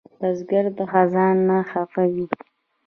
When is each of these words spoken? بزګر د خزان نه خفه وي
بزګر 0.19 0.65
د 0.77 0.79
خزان 0.91 1.35
نه 1.47 1.57
خفه 1.69 2.03
وي 2.13 2.25